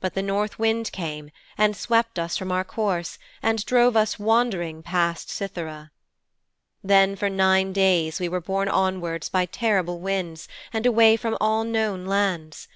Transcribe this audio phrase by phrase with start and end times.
[0.00, 4.82] But the north wind came and swept us from our course and drove us wandering
[4.82, 5.90] past Cythera.'
[6.82, 11.64] 'Then for nine days we were borne onward by terrible winds, and away from all
[11.64, 12.68] known lands.